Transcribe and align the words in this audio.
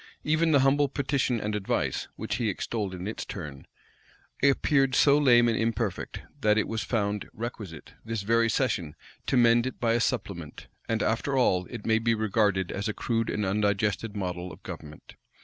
Even 0.23 0.49
the 0.51 0.61
humble 0.61 0.89
petition 0.89 1.39
and 1.39 1.53
advice, 1.53 2.07
which 2.15 2.37
he 2.37 2.49
extolled 2.49 2.95
in 2.95 3.07
its 3.07 3.23
turn, 3.23 3.67
appeared 4.41 4.95
so 4.95 5.15
lame 5.15 5.47
and 5.47 5.55
imperfect, 5.55 6.23
that 6.39 6.57
it 6.57 6.67
was 6.67 6.81
found 6.81 7.29
requisite, 7.33 7.93
this 8.03 8.23
very 8.23 8.49
session, 8.49 8.95
to 9.27 9.37
mend 9.37 9.67
it 9.67 9.79
by 9.79 9.93
a 9.93 9.99
supplement; 9.99 10.65
and 10.89 11.03
after 11.03 11.37
all, 11.37 11.67
it 11.69 11.85
may 11.85 11.99
be 11.99 12.15
regarded 12.15 12.71
as 12.71 12.87
a 12.87 12.93
crude 12.95 13.29
and 13.29 13.45
undigested 13.45 14.15
model 14.15 14.51
of 14.51 14.63
government. 14.63 15.17